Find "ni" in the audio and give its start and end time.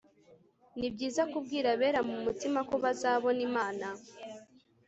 0.77-0.87